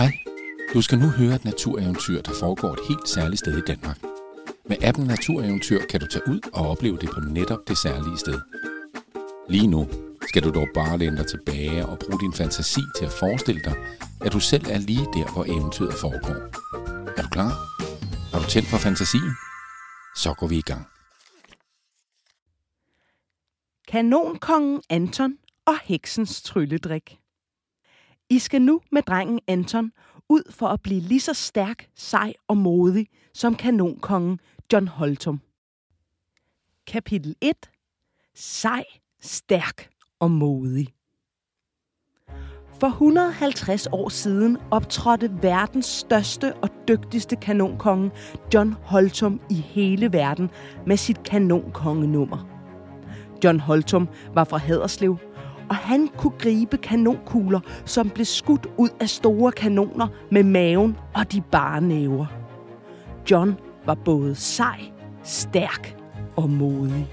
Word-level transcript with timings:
Hej, 0.00 0.18
du 0.74 0.82
skal 0.82 0.98
nu 0.98 1.08
høre 1.08 1.34
et 1.34 1.44
natureventyr, 1.44 2.22
der 2.22 2.32
foregår 2.40 2.72
et 2.72 2.80
helt 2.88 3.08
særligt 3.08 3.38
sted 3.38 3.58
i 3.58 3.60
Danmark. 3.60 3.98
Med 4.64 4.76
appen 4.82 5.06
Natureventyr 5.06 5.80
kan 5.90 6.00
du 6.00 6.06
tage 6.06 6.28
ud 6.28 6.40
og 6.52 6.68
opleve 6.70 6.98
det 6.98 7.10
på 7.14 7.20
netop 7.20 7.58
det 7.68 7.78
særlige 7.78 8.18
sted. 8.18 8.40
Lige 9.48 9.66
nu 9.66 9.88
skal 10.28 10.42
du 10.42 10.50
dog 10.50 10.68
bare 10.74 10.98
læne 10.98 11.16
dig 11.16 11.26
tilbage 11.26 11.86
og 11.86 11.98
bruge 11.98 12.20
din 12.20 12.32
fantasi 12.32 12.80
til 12.98 13.04
at 13.04 13.12
forestille 13.12 13.60
dig, 13.64 13.74
at 14.20 14.32
du 14.32 14.40
selv 14.40 14.66
er 14.70 14.78
lige 14.78 15.06
der, 15.14 15.32
hvor 15.32 15.44
eventyret 15.44 15.94
foregår. 15.94 16.38
Er 17.18 17.22
du 17.22 17.28
klar? 17.28 17.50
Har 18.32 18.38
du 18.42 18.48
tændt 18.50 18.68
for 18.68 18.78
fantasien? 18.78 19.32
Så 20.16 20.34
går 20.38 20.46
vi 20.46 20.58
i 20.58 20.66
gang. 20.70 20.86
Kanonkongen 23.88 24.82
Anton 24.90 25.34
og 25.66 25.78
heksens 25.84 26.42
trylledrik. 26.42 27.19
I 28.30 28.38
skal 28.38 28.62
nu 28.62 28.80
med 28.92 29.02
drengen 29.02 29.40
Anton 29.46 29.92
ud 30.28 30.52
for 30.52 30.66
at 30.66 30.82
blive 30.82 31.00
lige 31.00 31.20
så 31.20 31.34
stærk, 31.34 31.88
sej 31.94 32.32
og 32.48 32.56
modig 32.56 33.06
som 33.34 33.54
kanonkongen 33.54 34.40
John 34.72 34.88
Holtum. 34.88 35.40
Kapitel 36.86 37.36
1. 37.40 37.54
Sej, 38.34 38.84
stærk 39.20 39.90
og 40.20 40.30
modig. 40.30 40.88
For 42.80 42.86
150 42.86 43.86
år 43.86 44.08
siden 44.08 44.58
optrådte 44.70 45.30
verdens 45.42 45.86
største 45.86 46.54
og 46.54 46.68
dygtigste 46.88 47.36
kanonkonge 47.36 48.10
John 48.54 48.72
Holtum 48.72 49.40
i 49.50 49.54
hele 49.54 50.12
verden 50.12 50.50
med 50.86 50.96
sit 50.96 51.22
kanonkongenummer. 51.22 52.46
John 53.44 53.60
Holtum 53.60 54.08
var 54.34 54.44
fra 54.44 54.56
Haderslev, 54.56 55.18
og 55.70 55.76
han 55.76 56.08
kunne 56.08 56.38
gribe 56.38 56.76
kanonkugler, 56.76 57.60
som 57.84 58.10
blev 58.10 58.24
skudt 58.24 58.66
ud 58.76 58.88
af 59.00 59.08
store 59.08 59.52
kanoner 59.52 60.08
med 60.30 60.42
maven 60.42 60.96
og 61.14 61.32
de 61.32 61.40
bare 61.40 61.80
næver. 61.80 62.26
John 63.30 63.56
var 63.86 63.94
både 63.94 64.34
sej, 64.34 64.80
stærk 65.22 65.96
og 66.36 66.50
modig. 66.50 67.06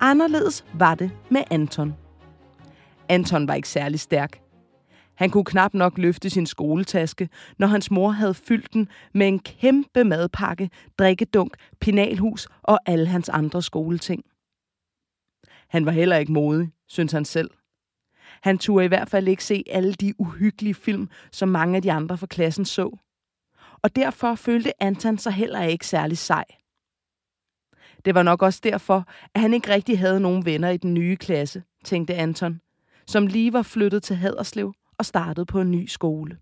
Anderledes 0.00 0.64
var 0.74 0.94
det 0.94 1.10
med 1.30 1.42
Anton. 1.50 1.94
Anton 3.08 3.48
var 3.48 3.54
ikke 3.54 3.68
særlig 3.68 4.00
stærk. 4.00 4.40
Han 5.14 5.30
kunne 5.30 5.44
knap 5.44 5.74
nok 5.74 5.98
løfte 5.98 6.30
sin 6.30 6.46
skoletaske, 6.46 7.28
når 7.58 7.66
hans 7.66 7.90
mor 7.90 8.10
havde 8.10 8.34
fyldt 8.34 8.72
den 8.72 8.88
med 9.14 9.28
en 9.28 9.38
kæmpe 9.38 10.04
madpakke, 10.04 10.70
drikkedunk, 10.98 11.56
penalhus 11.80 12.48
og 12.62 12.78
alle 12.86 13.06
hans 13.06 13.28
andre 13.28 13.62
skoleting. 13.62 14.24
Han 15.68 15.86
var 15.86 15.92
heller 15.92 16.16
ikke 16.16 16.32
modig, 16.32 16.68
synes 16.88 17.12
han 17.12 17.24
selv. 17.24 17.50
Han 18.42 18.58
turde 18.58 18.84
i 18.84 18.88
hvert 18.88 19.10
fald 19.10 19.28
ikke 19.28 19.44
se 19.44 19.64
alle 19.70 19.94
de 19.94 20.20
uhyggelige 20.20 20.74
film, 20.74 21.08
som 21.32 21.48
mange 21.48 21.76
af 21.76 21.82
de 21.82 21.92
andre 21.92 22.18
fra 22.18 22.26
klassen 22.26 22.64
så. 22.64 22.96
Og 23.82 23.96
derfor 23.96 24.34
følte 24.34 24.82
Anton 24.82 25.18
sig 25.18 25.32
heller 25.32 25.62
ikke 25.62 25.86
særlig 25.86 26.18
sej. 26.18 26.44
Det 28.04 28.14
var 28.14 28.22
nok 28.22 28.42
også 28.42 28.60
derfor, 28.62 29.04
at 29.34 29.40
han 29.40 29.54
ikke 29.54 29.68
rigtig 29.68 29.98
havde 29.98 30.20
nogen 30.20 30.44
venner 30.44 30.70
i 30.70 30.76
den 30.76 30.94
nye 30.94 31.16
klasse, 31.16 31.62
tænkte 31.84 32.14
Anton, 32.14 32.60
som 33.06 33.26
lige 33.26 33.52
var 33.52 33.62
flyttet 33.62 34.02
til 34.02 34.16
Haderslev 34.16 34.74
og 34.98 35.06
startede 35.06 35.46
på 35.46 35.60
en 35.60 35.70
ny 35.70 35.86
skole. 35.86 36.38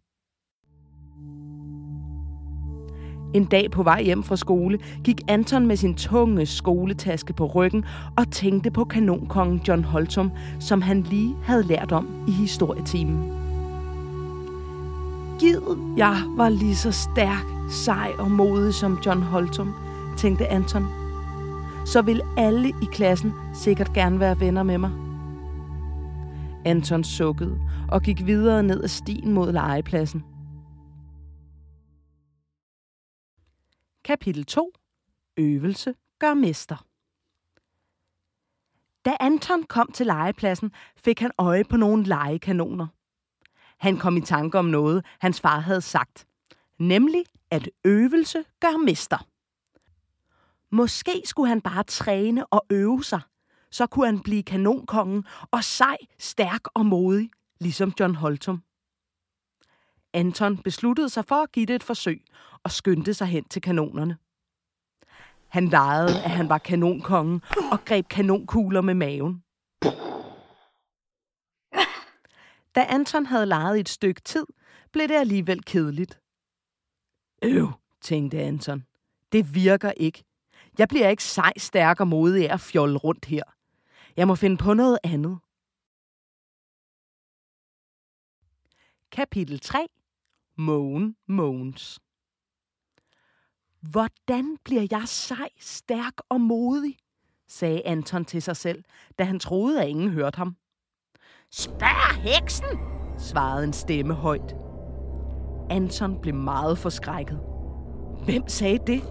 En 3.34 3.44
dag 3.44 3.70
på 3.70 3.82
vej 3.82 4.02
hjem 4.02 4.22
fra 4.22 4.36
skole 4.36 4.78
gik 5.04 5.20
Anton 5.28 5.66
med 5.66 5.76
sin 5.76 5.94
tunge 5.94 6.46
skoletaske 6.46 7.32
på 7.32 7.46
ryggen 7.46 7.84
og 8.16 8.30
tænkte 8.30 8.70
på 8.70 8.84
kanonkongen 8.84 9.60
John 9.68 9.84
Holtum, 9.84 10.30
som 10.60 10.82
han 10.82 11.02
lige 11.02 11.36
havde 11.44 11.62
lært 11.62 11.92
om 11.92 12.24
i 12.28 12.30
historietimen. 12.30 13.32
Gid 15.38 15.60
jeg 15.96 16.16
var 16.36 16.48
lige 16.48 16.76
så 16.76 16.92
stærk, 16.92 17.44
sej 17.70 18.10
og 18.18 18.30
modig 18.30 18.74
som 18.74 18.98
John 19.06 19.22
Holtum, 19.22 19.74
tænkte 20.16 20.46
Anton. 20.46 20.86
Så 21.86 22.02
vil 22.02 22.20
alle 22.36 22.68
i 22.68 22.86
klassen 22.92 23.32
sikkert 23.54 23.92
gerne 23.92 24.20
være 24.20 24.40
venner 24.40 24.62
med 24.62 24.78
mig. 24.78 24.90
Anton 26.64 27.04
sukkede 27.04 27.58
og 27.88 28.02
gik 28.02 28.26
videre 28.26 28.62
ned 28.62 28.82
ad 28.82 28.88
stien 28.88 29.32
mod 29.32 29.52
legepladsen. 29.52 30.24
Kapitel 34.04 34.44
2. 34.44 34.72
Øvelse 35.36 35.94
gør 36.18 36.34
mester. 36.34 36.86
Da 39.04 39.16
Anton 39.20 39.62
kom 39.62 39.92
til 39.92 40.06
legepladsen, 40.06 40.72
fik 40.96 41.20
han 41.20 41.30
øje 41.38 41.64
på 41.64 41.76
nogle 41.76 42.04
legekanoner. 42.04 42.86
Han 43.78 43.96
kom 43.96 44.16
i 44.16 44.20
tanke 44.20 44.58
om 44.58 44.64
noget, 44.64 45.04
hans 45.18 45.40
far 45.40 45.60
havde 45.60 45.80
sagt. 45.80 46.26
Nemlig, 46.78 47.24
at 47.50 47.68
øvelse 47.84 48.44
gør 48.60 48.84
mester. 48.84 49.26
Måske 50.70 51.22
skulle 51.24 51.48
han 51.48 51.60
bare 51.60 51.82
træne 51.82 52.46
og 52.46 52.66
øve 52.70 53.04
sig. 53.04 53.20
Så 53.70 53.86
kunne 53.86 54.06
han 54.06 54.20
blive 54.20 54.42
kanonkongen 54.42 55.24
og 55.50 55.64
sej, 55.64 55.96
stærk 56.18 56.62
og 56.74 56.86
modig, 56.86 57.30
ligesom 57.60 57.92
John 58.00 58.14
Holtum. 58.14 58.62
Anton 60.12 60.58
besluttede 60.58 61.08
sig 61.08 61.24
for 61.24 61.42
at 61.42 61.52
give 61.52 61.66
det 61.66 61.74
et 61.74 61.82
forsøg 61.82 62.24
og 62.64 62.70
skyndte 62.70 63.14
sig 63.14 63.26
hen 63.26 63.44
til 63.44 63.62
kanonerne. 63.62 64.18
Han 65.48 65.68
legede, 65.68 66.24
at 66.24 66.30
han 66.30 66.48
var 66.48 66.58
kanonkongen 66.58 67.42
og 67.72 67.84
greb 67.84 68.08
kanonkugler 68.08 68.80
med 68.80 68.94
maven. 68.94 69.44
Da 72.74 72.86
Anton 72.88 73.26
havde 73.26 73.46
leget 73.46 73.80
et 73.80 73.88
stykke 73.88 74.20
tid, 74.20 74.46
blev 74.92 75.08
det 75.08 75.14
alligevel 75.14 75.64
kedeligt. 75.64 76.20
Øv, 77.42 77.72
tænkte 78.00 78.40
Anton. 78.40 78.86
Det 79.32 79.54
virker 79.54 79.92
ikke. 79.96 80.24
Jeg 80.78 80.88
bliver 80.88 81.08
ikke 81.08 81.24
sej, 81.24 81.52
stærk 81.56 82.00
og 82.00 82.08
modig 82.08 82.50
af 82.50 82.54
at 82.54 82.60
fjolle 82.60 82.98
rundt 82.98 83.24
her. 83.24 83.42
Jeg 84.16 84.26
må 84.26 84.34
finde 84.34 84.56
på 84.56 84.74
noget 84.74 84.98
andet. 85.04 85.38
Kapitel 89.12 89.60
3. 89.60 89.86
Mogen 90.56 91.16
Mogens. 91.26 92.00
Hvordan 93.90 94.56
bliver 94.64 94.86
jeg 94.90 95.02
sej, 95.06 95.48
stærk 95.60 96.14
og 96.28 96.40
modig? 96.40 96.96
sagde 97.48 97.82
Anton 97.86 98.24
til 98.24 98.42
sig 98.42 98.56
selv, 98.56 98.84
da 99.18 99.24
han 99.24 99.38
troede, 99.38 99.82
at 99.82 99.88
ingen 99.88 100.10
hørte 100.10 100.36
ham. 100.36 100.56
Spørg 101.50 102.22
heksen, 102.22 102.78
svarede 103.18 103.64
en 103.64 103.72
stemme 103.72 104.14
højt. 104.14 104.56
Anton 105.70 106.20
blev 106.20 106.34
meget 106.34 106.78
forskrækket. 106.78 107.40
Hvem 108.24 108.48
sagde 108.48 108.78
det? 108.86 109.02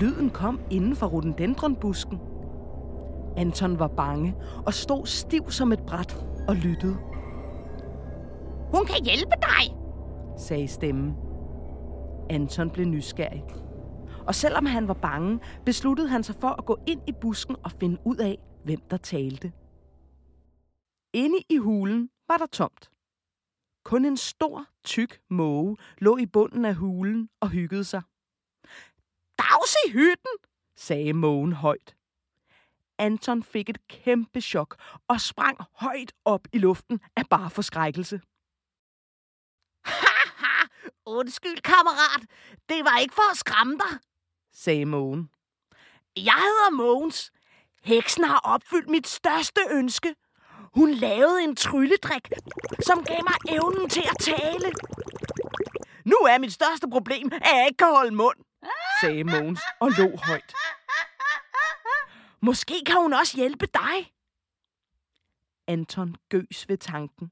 Lyden 0.00 0.30
kom 0.30 0.60
inden 0.70 0.96
for 0.96 1.06
rhododendronbusken. 1.06 2.18
Anton 3.36 3.78
var 3.78 3.88
bange 3.88 4.34
og 4.66 4.74
stod 4.74 5.06
stiv 5.06 5.50
som 5.50 5.72
et 5.72 5.80
bræt 5.86 6.24
og 6.48 6.56
lyttede. 6.56 6.96
Hun 8.74 8.84
kan 8.86 9.04
hjælpe 9.04 9.34
dig, 9.42 9.76
sagde 10.36 10.68
stemmen. 10.68 11.27
Anton 12.30 12.70
blev 12.70 12.86
nysgerrig. 12.86 13.44
Og 14.26 14.34
selvom 14.34 14.66
han 14.66 14.88
var 14.88 14.94
bange, 14.94 15.40
besluttede 15.64 16.08
han 16.08 16.22
sig 16.22 16.34
for 16.40 16.48
at 16.48 16.66
gå 16.66 16.78
ind 16.86 17.08
i 17.08 17.12
busken 17.20 17.56
og 17.64 17.72
finde 17.80 17.98
ud 18.04 18.16
af, 18.16 18.38
hvem 18.64 18.80
der 18.90 18.96
talte. 18.96 19.52
Inde 21.12 21.38
i 21.48 21.56
hulen 21.56 22.10
var 22.28 22.36
der 22.36 22.46
tomt. 22.46 22.90
Kun 23.84 24.04
en 24.04 24.16
stor, 24.16 24.66
tyk 24.84 25.20
måge 25.30 25.76
lå 25.98 26.16
i 26.16 26.26
bunden 26.26 26.64
af 26.64 26.74
hulen 26.74 27.28
og 27.40 27.48
hyggede 27.48 27.84
sig. 27.84 28.02
Dags 29.38 29.76
i 29.86 29.90
hytten, 29.92 30.34
sagde 30.76 31.12
mågen 31.12 31.52
højt. 31.52 31.96
Anton 32.98 33.42
fik 33.42 33.70
et 33.70 33.86
kæmpe 33.88 34.40
chok 34.40 34.76
og 35.08 35.20
sprang 35.20 35.58
højt 35.72 36.12
op 36.24 36.48
i 36.52 36.58
luften 36.58 37.00
af 37.16 37.22
bare 37.30 37.50
forskrækkelse. 37.50 38.20
Undskyld 41.06 41.60
kammerat, 41.60 42.22
det 42.68 42.84
var 42.84 42.98
ikke 42.98 43.14
for 43.14 43.30
at 43.30 43.36
skræmme 43.36 43.78
dig, 43.78 43.98
sagde 44.52 44.84
mågen. 44.84 45.30
Jeg 46.16 46.34
hedder 46.34 46.70
Mogens. 46.70 47.32
Heksen 47.82 48.24
har 48.24 48.38
opfyldt 48.38 48.88
mit 48.88 49.06
største 49.06 49.60
ønske. 49.70 50.14
Hun 50.74 50.90
lavede 50.90 51.42
en 51.42 51.56
trylledrik, 51.56 52.28
som 52.80 53.04
gav 53.04 53.20
mig 53.22 53.54
evnen 53.56 53.88
til 53.90 54.00
at 54.10 54.16
tale. 54.20 54.72
Nu 56.04 56.16
er 56.16 56.38
mit 56.38 56.52
største 56.52 56.88
problem, 56.90 57.30
at 57.32 57.42
jeg 57.56 57.64
ikke 57.66 57.76
kan 57.76 57.88
holde 57.88 58.14
mund, 58.14 58.36
sagde 59.00 59.24
Mogens 59.24 59.60
og 59.80 59.90
lå 59.90 60.16
højt. 60.16 60.54
Måske 62.40 62.82
kan 62.86 62.96
hun 62.96 63.12
også 63.12 63.36
hjælpe 63.36 63.66
dig. 63.66 64.12
Anton 65.66 66.16
gøs 66.28 66.68
ved 66.68 66.78
tanken. 66.78 67.30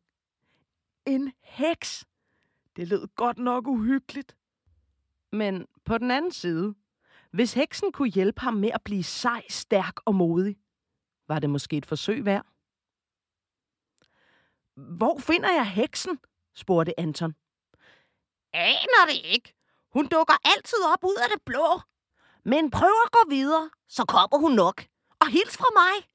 En 1.07 1.33
heks. 1.43 2.05
Det 2.77 2.89
lød 2.89 3.07
godt 3.17 3.39
nok 3.39 3.67
uhyggeligt. 3.67 4.37
Men 5.33 5.67
på 5.85 5.99
den 5.99 6.11
anden 6.11 6.33
side, 6.33 6.75
hvis 7.31 7.55
heksen 7.55 7.93
kunne 7.93 8.09
hjælpe 8.09 8.41
ham 8.41 8.55
med 8.55 8.71
at 8.75 8.83
blive 8.85 9.03
sej, 9.03 9.43
stærk 9.51 9.95
og 10.05 10.15
modig, 10.15 10.57
var 11.29 11.39
det 11.39 11.51
måske 11.51 11.77
et 11.77 11.87
forsøg 11.87 12.25
værd. 12.25 12.47
Hvor 14.97 15.19
finder 15.19 15.53
jeg 15.53 15.71
heksen? 15.71 16.19
spurgte 16.55 17.01
Anton. 17.01 17.35
Aner 18.53 19.05
det 19.07 19.21
ikke. 19.25 19.55
Hun 19.93 20.07
dukker 20.07 20.35
altid 20.45 20.79
op 20.93 21.05
ud 21.05 21.17
af 21.23 21.29
det 21.35 21.43
blå. 21.45 21.81
Men 22.45 22.71
prøv 22.71 22.95
at 23.07 23.13
gå 23.13 23.31
videre, 23.31 23.71
så 23.89 24.05
kommer 24.05 24.39
hun 24.39 24.53
nok. 24.53 24.87
Og 25.21 25.29
hils 25.29 25.57
fra 25.57 25.71
mig. 25.75 26.09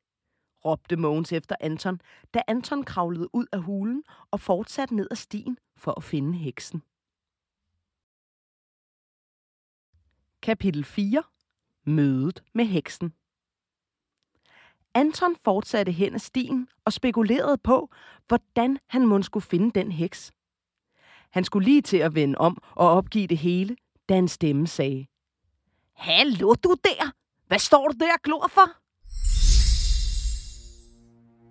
råbte 0.65 0.95
Mogens 0.95 1.31
efter 1.33 1.55
Anton, 1.59 2.01
da 2.33 2.41
Anton 2.47 2.83
kravlede 2.83 3.35
ud 3.35 3.45
af 3.51 3.61
hulen 3.61 4.03
og 4.31 4.39
fortsatte 4.39 4.95
ned 4.95 5.07
ad 5.11 5.15
stien 5.15 5.57
for 5.81 5.93
at 5.97 6.03
finde 6.03 6.37
heksen. 6.37 6.81
Kapitel 10.41 10.83
4. 10.83 11.23
Mødet 11.83 12.43
med 12.53 12.65
heksen. 12.65 13.13
Anton 14.93 15.35
fortsatte 15.43 15.91
hen 15.91 16.13
ad 16.13 16.19
stien 16.19 16.67
og 16.85 16.93
spekulerede 16.93 17.57
på, 17.57 17.89
hvordan 18.27 18.79
han 18.87 19.07
måske 19.07 19.25
skulle 19.25 19.43
finde 19.43 19.71
den 19.79 19.91
heks. 19.91 20.31
Han 21.29 21.43
skulle 21.43 21.65
lige 21.65 21.81
til 21.81 21.97
at 21.97 22.15
vende 22.15 22.37
om 22.37 22.57
og 22.71 22.89
opgive 22.89 23.27
det 23.27 23.37
hele, 23.37 23.75
da 24.09 24.17
en 24.17 24.27
stemme 24.27 24.67
sagde. 24.67 25.07
Hallo 25.93 26.53
du 26.53 26.75
der! 26.83 27.11
Hvad 27.47 27.59
står 27.59 27.87
du 27.87 27.93
der 27.99 28.13
og 28.13 28.21
glor 28.23 28.47
for? 28.47 28.67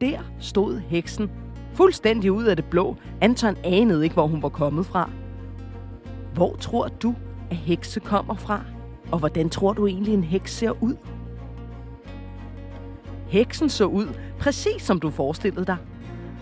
Der 0.01 0.41
stod 0.41 0.79
heksen, 0.79 1.31
fuldstændig 1.81 2.33
ud 2.33 2.45
af 2.45 2.57
det 2.57 2.65
blå. 2.65 2.97
Anton 3.21 3.57
anede 3.65 4.05
ikke, 4.05 4.15
hvor 4.15 4.27
hun 4.27 4.43
var 4.43 4.49
kommet 4.49 4.87
fra. 4.87 5.11
Hvor 6.35 6.57
tror 6.57 6.89
du, 6.89 7.15
at 7.51 7.57
hekse 7.57 8.01
kommer 8.01 8.35
fra? 8.35 8.65
Og 9.13 9.19
hvordan 9.19 9.51
tror 9.51 9.73
du 9.73 9.87
egentlig, 9.87 10.15
en 10.15 10.25
heks 10.25 10.57
ser 10.57 10.83
ud? 10.83 10.95
Heksen 13.29 13.69
så 13.69 13.85
ud 13.85 14.07
præcis 14.39 14.83
som 14.83 15.01
du 15.01 15.11
forestillede 15.11 15.67
dig. 15.67 15.77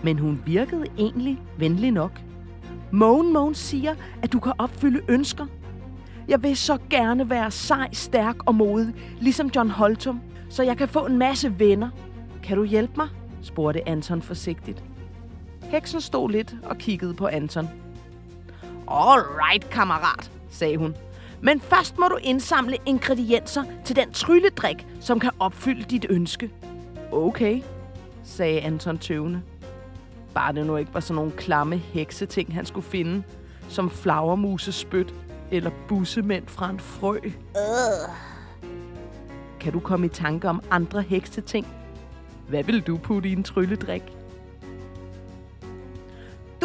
Men 0.03 0.19
hun 0.19 0.43
virkede 0.45 0.85
egentlig 0.97 1.41
venlig 1.57 1.91
nok. 1.91 2.21
Mogen 2.91 3.33
Mogen 3.33 3.55
siger, 3.55 3.95
at 4.21 4.33
du 4.33 4.39
kan 4.39 4.53
opfylde 4.57 5.01
ønsker. 5.07 5.45
Jeg 6.27 6.43
vil 6.43 6.57
så 6.57 6.77
gerne 6.89 7.29
være 7.29 7.51
sej, 7.51 7.89
stærk 7.93 8.35
og 8.45 8.55
modig, 8.55 8.93
ligesom 9.19 9.51
John 9.55 9.69
Holtum, 9.69 10.21
så 10.49 10.63
jeg 10.63 10.77
kan 10.77 10.87
få 10.87 11.05
en 11.05 11.17
masse 11.17 11.59
venner. 11.59 11.89
Kan 12.43 12.57
du 12.57 12.63
hjælpe 12.63 12.93
mig? 12.97 13.07
spurgte 13.41 13.89
Anton 13.89 14.21
forsigtigt. 14.21 14.88
Heksen 15.69 16.01
stod 16.01 16.29
lidt 16.29 16.55
og 16.63 16.77
kiggede 16.77 17.13
på 17.13 17.27
Anton. 17.27 17.69
All 18.87 19.21
right, 19.21 19.69
kammerat, 19.69 20.31
sagde 20.49 20.77
hun. 20.77 20.95
Men 21.41 21.61
først 21.61 21.97
må 21.97 22.07
du 22.07 22.17
indsamle 22.21 22.77
ingredienser 22.85 23.63
til 23.85 23.95
den 23.95 24.11
trylledrik, 24.11 24.87
som 24.99 25.19
kan 25.19 25.31
opfylde 25.39 25.83
dit 25.83 26.05
ønske. 26.09 26.51
Okay, 27.11 27.61
sagde 28.23 28.61
Anton 28.61 28.97
tøvende. 28.97 29.41
Bare 30.33 30.53
det 30.53 30.65
nu 30.65 30.77
ikke 30.77 30.93
var 30.93 30.99
sådan 30.99 31.15
nogle 31.15 31.31
klamme 31.31 31.77
hekseting, 31.77 32.53
han 32.53 32.65
skulle 32.65 32.87
finde, 32.87 33.23
som 33.67 33.89
flagermusespyt 33.89 35.13
eller 35.51 35.71
bussemænd 35.87 36.47
fra 36.47 36.69
en 36.69 36.79
frø. 36.79 37.17
Uh. 37.25 38.13
Kan 39.59 39.73
du 39.73 39.79
komme 39.79 40.05
i 40.05 40.09
tanke 40.09 40.49
om 40.49 40.63
andre 40.71 41.01
hekseting? 41.01 41.67
Hvad 42.47 42.63
vil 42.63 42.81
du 42.81 42.97
putte 42.97 43.29
i 43.29 43.31
en 43.33 43.43
trylledrik? 43.43 44.18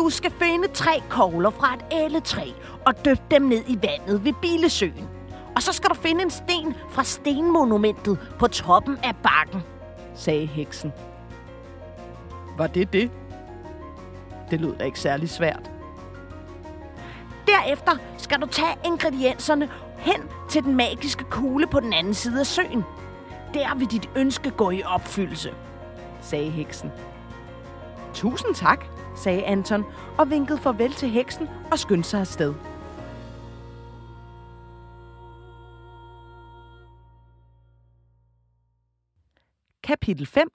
Du 0.04 0.10
skal 0.10 0.30
finde 0.30 0.68
tre 0.68 1.02
kogler 1.08 1.50
fra 1.50 1.74
et 1.74 1.84
æletræ 1.92 2.50
og 2.86 3.04
døb 3.04 3.18
dem 3.30 3.42
ned 3.42 3.62
i 3.66 3.78
vandet 3.82 4.24
ved 4.24 4.32
Bilesøen. 4.42 5.08
Og 5.56 5.62
så 5.62 5.72
skal 5.72 5.90
du 5.90 5.94
finde 5.94 6.22
en 6.22 6.30
sten 6.30 6.74
fra 6.90 7.04
stenmonumentet 7.04 8.18
på 8.38 8.46
toppen 8.46 8.98
af 9.02 9.16
bakken, 9.22 9.62
sagde 10.14 10.46
heksen. 10.46 10.92
Var 12.56 12.66
det 12.66 12.92
det? 12.92 13.10
Det 14.50 14.60
lød 14.60 14.76
da 14.76 14.84
ikke 14.84 15.00
særlig 15.00 15.30
svært. 15.30 15.70
Derefter 17.46 17.92
skal 18.18 18.40
du 18.40 18.46
tage 18.46 18.78
ingredienserne 18.84 19.68
hen 19.98 20.22
til 20.50 20.62
den 20.64 20.76
magiske 20.76 21.24
kugle 21.24 21.66
på 21.66 21.80
den 21.80 21.92
anden 21.92 22.14
side 22.14 22.40
af 22.40 22.46
søen. 22.46 22.84
Der 23.54 23.74
vil 23.74 23.90
dit 23.90 24.10
ønske 24.16 24.50
gå 24.50 24.70
i 24.70 24.82
opfyldelse, 24.82 25.54
sagde 26.20 26.50
heksen. 26.50 26.92
Tusind 28.14 28.54
tak, 28.54 28.93
sagde 29.16 29.44
Anton 29.44 29.84
og 30.18 30.30
vinkede 30.30 30.58
farvel 30.58 30.92
til 30.92 31.08
heksen 31.08 31.48
og 31.72 31.78
skyndte 31.78 32.08
sig 32.08 32.20
afsted. 32.20 32.54
Kapitel 39.82 40.26
5. 40.26 40.48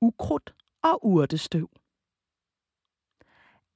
Ukrudt 0.00 0.54
og 0.82 1.06
urtestøv. 1.06 1.70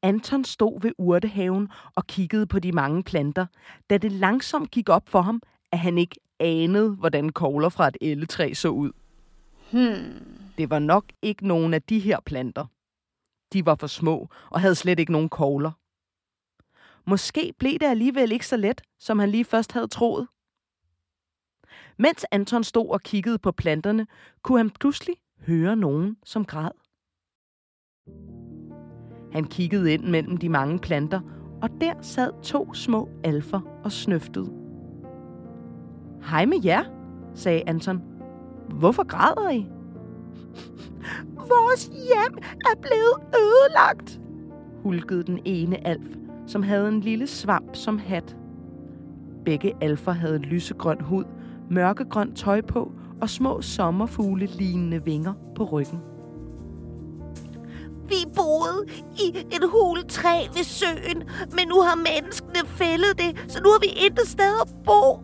Anton 0.02 0.44
stod 0.44 0.80
ved 0.80 0.92
urtehaven 0.98 1.68
og 1.94 2.06
kiggede 2.06 2.46
på 2.46 2.58
de 2.58 2.72
mange 2.72 3.02
planter, 3.02 3.46
da 3.90 3.98
det 3.98 4.12
langsomt 4.12 4.70
gik 4.70 4.88
op 4.88 5.08
for 5.08 5.20
ham, 5.20 5.42
at 5.72 5.78
han 5.78 5.98
ikke 5.98 6.16
anede, 6.40 6.90
hvordan 6.90 7.28
kogler 7.28 7.68
fra 7.68 7.88
et 7.88 7.96
elletræ 8.00 8.52
så 8.54 8.68
ud. 8.68 8.92
Hmm. 9.72 10.42
Det 10.58 10.70
var 10.70 10.78
nok 10.78 11.04
ikke 11.22 11.46
nogen 11.46 11.74
af 11.74 11.82
de 11.82 11.98
her 11.98 12.20
planter. 12.26 12.66
De 13.52 13.66
var 13.66 13.74
for 13.74 13.86
små 13.86 14.28
og 14.50 14.60
havde 14.60 14.74
slet 14.74 14.98
ikke 14.98 15.12
nogen 15.12 15.28
kogler. 15.28 15.70
Måske 17.10 17.54
blev 17.58 17.72
det 17.72 17.86
alligevel 17.86 18.32
ikke 18.32 18.46
så 18.46 18.56
let, 18.56 18.80
som 18.98 19.18
han 19.18 19.28
lige 19.28 19.44
først 19.44 19.72
havde 19.72 19.86
troet. 19.86 20.28
Mens 21.98 22.26
Anton 22.30 22.64
stod 22.64 22.88
og 22.88 23.02
kiggede 23.02 23.38
på 23.38 23.52
planterne, 23.52 24.06
kunne 24.42 24.58
han 24.58 24.70
pludselig 24.70 25.16
høre 25.46 25.76
nogen, 25.76 26.16
som 26.24 26.44
græd. 26.44 26.70
Han 29.32 29.44
kiggede 29.44 29.92
ind 29.92 30.04
mellem 30.04 30.36
de 30.36 30.48
mange 30.48 30.78
planter, 30.78 31.20
og 31.62 31.70
der 31.80 32.02
sad 32.02 32.42
to 32.42 32.74
små 32.74 33.08
alfer 33.24 33.60
og 33.84 33.92
snøftede. 33.92 34.52
Hej 36.22 36.44
med 36.44 36.64
jer, 36.64 36.84
sagde 37.34 37.62
Anton. 37.66 38.02
Hvorfor 38.68 39.06
græder 39.06 39.50
I? 39.50 39.66
Vores 41.52 41.86
hjem 41.86 42.38
er 42.70 42.80
blevet 42.80 43.42
ødelagt, 43.44 44.20
hulkede 44.82 45.22
den 45.22 45.40
ene 45.44 45.86
alf, 45.86 46.06
som 46.46 46.62
havde 46.62 46.88
en 46.88 47.00
lille 47.00 47.26
svamp 47.26 47.76
som 47.76 47.98
hat. 47.98 48.36
Begge 49.44 49.72
alfer 49.80 50.12
havde 50.12 50.38
lysegrøn 50.38 51.00
hud, 51.00 51.24
mørkegrønt 51.70 52.36
tøj 52.36 52.60
på 52.60 52.92
og 53.20 53.30
små 53.30 53.62
sommerfugle 53.62 54.46
lignende 54.46 55.04
vinger 55.04 55.32
på 55.54 55.64
ryggen. 55.64 55.98
Vi 58.08 58.16
boede 58.36 58.86
i 59.14 59.38
et 59.38 59.64
huletræ 59.72 60.46
ved 60.54 60.64
søen, 60.64 61.22
men 61.56 61.68
nu 61.68 61.80
har 61.80 61.96
menneskene 61.96 62.66
fældet 62.66 63.18
det, 63.18 63.52
så 63.52 63.62
nu 63.62 63.68
har 63.68 63.80
vi 63.80 64.06
intet 64.06 64.28
sted 64.28 64.54
at 64.62 64.74
bo, 64.84 65.20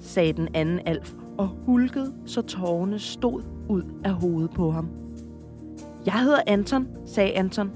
sagde 0.00 0.32
den 0.32 0.48
anden 0.54 0.80
alf 0.86 1.12
og 1.38 1.48
hulkede, 1.66 2.14
så 2.26 2.42
tårerne 2.42 2.98
stod 2.98 3.42
ud 3.68 3.82
af 4.04 4.12
hovedet 4.12 4.50
på 4.50 4.70
ham. 4.70 5.01
Jeg 6.06 6.20
hedder 6.20 6.40
Anton, 6.46 6.86
sagde 7.06 7.32
Anton, 7.32 7.70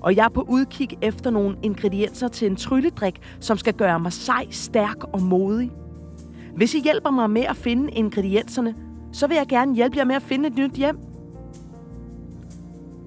og 0.00 0.16
jeg 0.16 0.24
er 0.24 0.28
på 0.28 0.46
udkig 0.48 0.88
efter 1.02 1.30
nogle 1.30 1.56
ingredienser 1.62 2.28
til 2.28 2.50
en 2.50 2.56
trylledrik, 2.56 3.20
som 3.40 3.58
skal 3.58 3.74
gøre 3.74 4.00
mig 4.00 4.12
sej, 4.12 4.46
stærk 4.50 5.04
og 5.04 5.22
modig. 5.22 5.70
Hvis 6.56 6.74
I 6.74 6.80
hjælper 6.80 7.10
mig 7.10 7.30
med 7.30 7.42
at 7.42 7.56
finde 7.56 7.92
ingredienserne, 7.92 8.74
så 9.12 9.26
vil 9.26 9.34
jeg 9.34 9.46
gerne 9.46 9.74
hjælpe 9.74 9.98
jer 9.98 10.04
med 10.04 10.14
at 10.14 10.22
finde 10.22 10.48
et 10.48 10.56
nyt 10.56 10.72
hjem. 10.72 10.98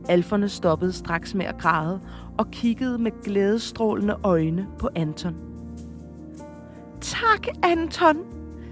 Alferne 0.10 0.50
stoppede 0.50 0.94
straks 0.94 1.36
med 1.36 1.46
at 1.46 1.58
græde 1.58 2.00
og 2.38 2.52
kiggede 2.52 2.98
med 2.98 3.12
glædestrålende 3.24 4.16
øjne 4.24 4.68
på 4.80 4.90
Anton. 4.96 5.36
Tak, 7.02 7.48
Anton, 7.64 8.18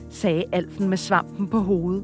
sagde 0.09 0.43
alfen 0.51 0.89
med 0.89 0.97
svampen 0.97 1.47
på 1.47 1.59
hovedet. 1.59 2.03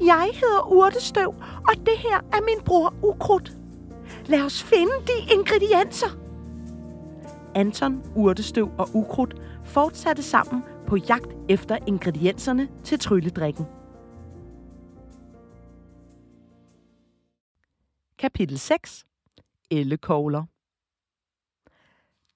Jeg 0.00 0.30
hedder 0.34 0.72
Urtestøv, 0.72 1.34
og 1.68 1.76
det 1.76 1.98
her 1.98 2.16
er 2.16 2.40
min 2.44 2.64
bror 2.64 2.94
Ukrudt. 3.02 3.52
Lad 4.26 4.42
os 4.42 4.62
finde 4.62 4.92
de 5.06 5.34
ingredienser. 5.34 6.06
Anton, 7.54 8.02
Urtestøv 8.16 8.70
og 8.78 8.88
Ukrudt 8.94 9.34
fortsatte 9.64 10.22
sammen 10.22 10.62
på 10.86 10.96
jagt 10.96 11.36
efter 11.48 11.78
ingredienserne 11.86 12.68
til 12.84 12.98
trylledrikken. 12.98 13.66
Kapitel 18.18 18.58
6. 18.58 19.06
Ellekogler. 19.70 20.44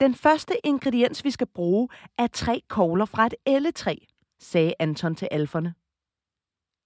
Den 0.01 0.15
første 0.15 0.55
ingrediens, 0.65 1.25
vi 1.25 1.31
skal 1.31 1.47
bruge, 1.47 1.89
er 2.19 2.27
tre 2.27 2.63
kogler 2.69 3.05
fra 3.05 3.27
et 3.27 3.35
elletræ, 3.47 3.97
sagde 4.41 4.75
Anton 4.79 5.15
til 5.15 5.29
alferne. 5.31 5.75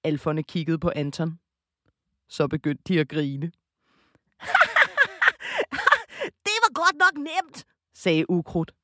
Alferne 0.07 0.43
kiggede 0.43 0.79
på 0.79 0.93
Anton. 0.97 1.39
Så 2.29 2.49
begyndte 2.49 2.83
de 2.89 3.01
at 3.01 3.09
grine. 3.09 3.47
det 6.47 6.57
var 6.65 6.73
godt 6.73 6.97
nok 6.97 7.17
nemt, 7.17 7.65
sagde 7.95 8.31
Ukrudt. 8.31 8.75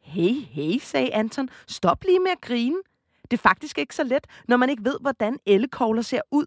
Hey, 0.00 0.32
hey, 0.32 0.78
sagde 0.78 1.14
Anton. 1.14 1.48
Stop 1.68 2.04
lige 2.04 2.20
med 2.20 2.30
at 2.30 2.40
grine. 2.40 2.82
Det 3.30 3.32
er 3.32 3.42
faktisk 3.42 3.78
ikke 3.78 3.94
så 3.94 4.04
let, 4.04 4.26
når 4.48 4.56
man 4.56 4.70
ikke 4.70 4.84
ved, 4.84 4.98
hvordan 5.00 5.38
ellekogler 5.46 6.02
ser 6.02 6.20
ud. 6.30 6.46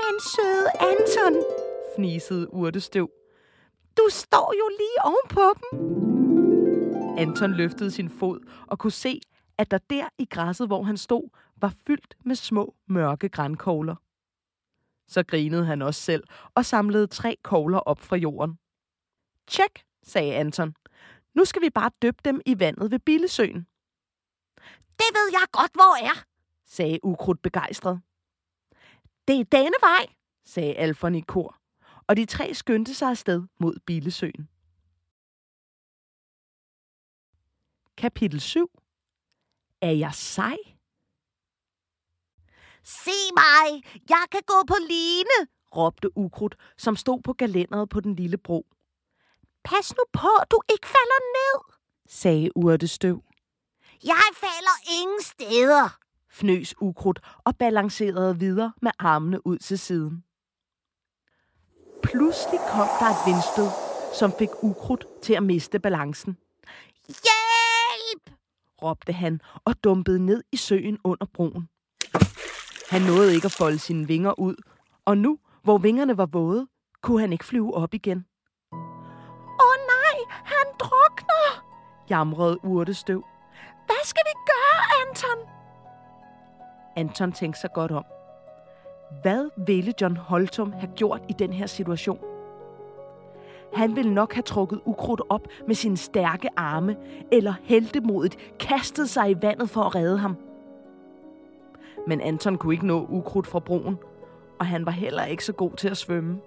Men 0.00 0.20
søde 0.20 0.68
Anton, 0.80 1.44
fnisede 1.96 2.54
urtestøv. 2.54 3.10
Du 3.96 4.06
står 4.10 4.54
jo 4.58 4.68
lige 4.68 5.04
ovenpå 5.04 5.54
dem. 5.60 5.96
Anton 7.18 7.52
løftede 7.52 7.90
sin 7.90 8.10
fod 8.10 8.40
og 8.66 8.78
kunne 8.78 8.92
se, 8.92 9.20
at 9.58 9.70
der 9.70 9.78
der 9.78 10.08
i 10.18 10.24
græsset, 10.24 10.66
hvor 10.66 10.82
han 10.82 10.96
stod, 10.96 11.28
var 11.56 11.74
fyldt 11.86 12.16
med 12.24 12.34
små, 12.34 12.76
mørke 12.86 13.28
grænkogler. 13.28 13.96
Så 15.08 15.22
grinede 15.22 15.66
han 15.66 15.82
også 15.82 16.00
selv 16.00 16.24
og 16.54 16.64
samlede 16.64 17.06
tre 17.06 17.36
kogler 17.42 17.78
op 17.78 18.00
fra 18.00 18.16
jorden. 18.16 18.58
Tjek, 19.46 19.84
sagde 20.02 20.34
Anton. 20.34 20.74
Nu 21.34 21.44
skal 21.44 21.62
vi 21.62 21.70
bare 21.70 21.90
døbe 22.02 22.18
dem 22.24 22.40
i 22.46 22.58
vandet 22.58 22.90
ved 22.90 22.98
Billesøen. 22.98 23.66
Det 24.98 25.10
ved 25.12 25.28
jeg 25.32 25.46
godt, 25.52 25.72
hvor 25.74 26.06
er, 26.06 26.24
sagde 26.64 27.04
Ukrudt 27.04 27.42
begejstret. 27.42 28.00
Det 29.28 29.40
er 29.40 29.44
denne 29.44 29.76
vej, 29.80 30.06
sagde 30.44 30.74
Alfon 30.74 31.14
i 31.14 31.20
kor, 31.20 31.58
og 32.06 32.16
de 32.16 32.24
tre 32.24 32.54
skyndte 32.54 32.94
sig 32.94 33.08
afsted 33.10 33.42
mod 33.60 33.78
Billesøen. 33.86 34.48
Kapitel 37.96 38.40
7 38.40 38.70
er 39.86 39.90
jeg 39.90 40.14
sej? 40.14 40.56
Se 42.84 43.18
mig, 43.36 43.82
jeg 44.08 44.24
kan 44.30 44.40
gå 44.46 44.54
på 44.68 44.74
line, 44.88 45.48
råbte 45.76 46.18
Ukrudt, 46.18 46.56
som 46.78 46.96
stod 46.96 47.20
på 47.22 47.32
galenderet 47.32 47.88
på 47.88 48.00
den 48.00 48.14
lille 48.14 48.38
bro. 48.38 48.66
Pas 49.64 49.94
nu 49.96 50.04
på, 50.12 50.28
du 50.50 50.60
ikke 50.72 50.86
falder 50.86 51.20
ned, 51.36 51.74
sagde 52.08 52.56
Urtestøv. 52.56 53.22
Jeg 54.04 54.24
falder 54.34 54.76
ingen 55.00 55.22
steder, 55.22 55.98
fnøs 56.30 56.74
Ukrudt 56.80 57.20
og 57.44 57.56
balancerede 57.56 58.38
videre 58.38 58.72
med 58.82 58.90
armene 58.98 59.46
ud 59.46 59.58
til 59.58 59.78
siden. 59.78 60.24
Pludselig 62.02 62.60
kom 62.70 62.88
der 63.00 63.06
et 63.06 63.26
vindstød, 63.26 63.70
som 64.18 64.32
fik 64.38 64.50
Ukrudt 64.62 65.06
til 65.22 65.34
at 65.34 65.42
miste 65.42 65.78
balancen. 65.78 66.36
Hjælp! 67.06 67.35
Råbte 68.82 69.12
han 69.12 69.40
og 69.64 69.84
dumpede 69.84 70.26
ned 70.26 70.42
i 70.52 70.56
søen 70.56 70.98
under 71.04 71.26
broen. 71.34 71.68
Han 72.90 73.02
nåede 73.02 73.34
ikke 73.34 73.46
at 73.46 73.52
folde 73.58 73.78
sine 73.78 74.06
vinger 74.06 74.40
ud, 74.40 74.54
og 75.04 75.18
nu, 75.18 75.38
hvor 75.62 75.78
vingerne 75.78 76.16
var 76.16 76.26
våde, 76.26 76.66
kunne 77.02 77.20
han 77.20 77.32
ikke 77.32 77.44
flyve 77.44 77.74
op 77.74 77.94
igen. 77.94 78.26
Åh 78.72 78.78
oh, 79.66 79.76
nej, 79.94 80.16
han 80.28 80.66
drukner, 80.78 81.64
jamrede 82.10 82.64
urtestøv. 82.64 83.24
Hvad 83.86 84.04
skal 84.04 84.22
vi 84.26 84.34
gøre, 84.46 84.80
Anton? 85.00 85.38
Anton 86.96 87.32
tænkte 87.32 87.60
sig 87.60 87.70
godt 87.74 87.92
om. 87.92 88.04
Hvad 89.22 89.64
ville 89.66 89.94
John 90.00 90.16
Holtum 90.16 90.72
have 90.72 90.92
gjort 90.96 91.20
i 91.28 91.32
den 91.32 91.52
her 91.52 91.66
situation? 91.66 92.35
Han 93.72 93.96
ville 93.96 94.14
nok 94.14 94.32
have 94.34 94.42
trukket 94.42 94.80
ukrudt 94.84 95.22
op 95.28 95.48
med 95.66 95.74
sine 95.74 95.96
stærke 95.96 96.48
arme, 96.56 96.96
eller 97.32 97.54
heltemodigt 97.62 98.36
kastet 98.60 99.08
sig 99.08 99.30
i 99.30 99.36
vandet 99.42 99.70
for 99.70 99.80
at 99.80 99.94
redde 99.94 100.18
ham. 100.18 100.36
Men 102.06 102.20
Anton 102.20 102.58
kunne 102.58 102.74
ikke 102.74 102.86
nå 102.86 103.06
ukrudt 103.08 103.46
fra 103.46 103.58
broen, 103.58 103.98
og 104.58 104.66
han 104.66 104.86
var 104.86 104.92
heller 104.92 105.24
ikke 105.24 105.44
så 105.44 105.52
god 105.52 105.70
til 105.70 105.88
at 105.88 105.96
svømme. 105.96 106.38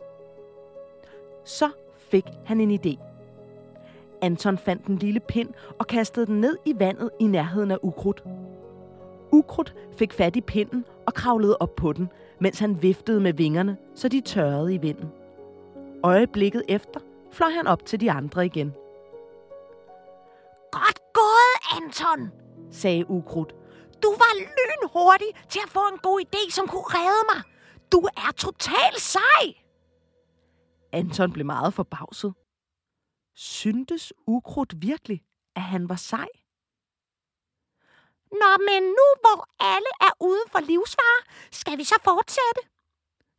Så 1.46 1.70
fik 1.98 2.26
han 2.46 2.62
en 2.62 2.80
idé. 2.80 2.98
Anton 4.22 4.58
fandt 4.58 4.86
en 4.86 4.98
lille 4.98 5.20
pind 5.20 5.50
og 5.80 5.88
kastede 5.88 6.26
den 6.26 6.42
ned 6.42 6.58
i 6.66 6.76
vandet 6.80 7.10
i 7.20 7.28
nærheden 7.28 7.72
af 7.72 7.78
ukrudt. 7.82 8.24
Ukrudt 9.32 9.76
fik 9.98 10.14
fat 10.14 10.36
i 10.36 10.42
pinden 10.42 10.86
og 11.06 11.14
kravlede 11.14 11.58
op 11.60 11.76
på 11.76 11.94
den, 11.94 12.10
mens 12.40 12.60
han 12.60 12.82
viftede 12.82 13.20
med 13.20 13.34
vingerne, 13.34 13.78
så 13.96 14.08
de 14.08 14.22
tørrede 14.22 14.74
i 14.74 14.78
vinden. 14.78 15.10
Øjeblikket 16.04 16.64
efter 16.68 17.00
fløj 17.32 17.50
han 17.52 17.68
op 17.68 17.86
til 17.86 18.00
de 18.00 18.12
andre 18.12 18.46
igen. 18.46 18.72
Godt 20.72 21.00
gået, 21.14 21.56
Anton, 21.78 22.32
sagde 22.72 23.10
Ukrudt. 23.10 23.56
Du 24.04 24.10
var 24.10 24.34
lynhurtig 24.58 25.28
til 25.50 25.60
at 25.64 25.70
få 25.70 25.80
en 25.94 25.98
god 25.98 26.22
idé, 26.26 26.52
som 26.52 26.68
kunne 26.68 26.84
redde 26.88 27.24
mig. 27.36 27.44
Du 27.92 27.98
er 27.98 28.32
totalt 28.38 29.02
sej! 29.02 29.46
Anton 30.92 31.32
blev 31.34 31.46
meget 31.46 31.74
forbavset. 31.74 32.34
Syntes 33.36 34.14
Ukrudt 34.28 34.82
virkelig, 34.82 35.22
at 35.56 35.62
han 35.62 35.90
var 35.90 35.96
sej? 35.96 36.28
Nå, 38.32 38.52
men 38.70 38.84
nu 38.84 39.08
hvor 39.24 39.50
alle 39.60 39.92
er 40.02 40.14
ude 40.20 40.44
for 40.52 40.60
livsfare, 40.60 41.22
skal 41.52 41.78
vi 41.78 41.84
så 41.84 41.96
fortsætte? 42.04 42.62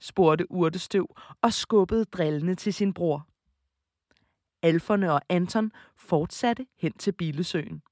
spurgte 0.01 0.51
Urtestøv 0.51 1.07
og 1.43 1.53
skubbede 1.53 2.05
drillende 2.05 2.55
til 2.55 2.75
sin 2.75 2.95
bror. 2.95 3.30
Alferne 4.63 5.13
og 5.13 5.21
Anton 5.29 5.73
fortsatte 5.97 6.67
hen 6.79 6.93
til 6.93 7.13
Bilesøen. 7.13 7.83